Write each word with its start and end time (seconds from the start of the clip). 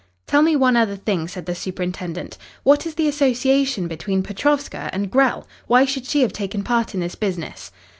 "Tell 0.25 0.41
me 0.41 0.55
one 0.55 0.75
other 0.75 0.95
thing," 0.95 1.27
said 1.27 1.45
the 1.45 1.53
superintendent. 1.53 2.39
"What 2.63 2.87
is 2.87 2.95
the 2.95 3.07
association 3.07 3.87
between 3.87 4.23
Petrovska 4.23 4.89
and 4.91 5.11
Grell? 5.11 5.47
Why 5.67 5.85
should 5.85 6.05
she 6.07 6.23
have 6.23 6.33
taken 6.33 6.63
part 6.63 6.95
in 6.95 6.99
this 7.01 7.13
business?" 7.13 7.71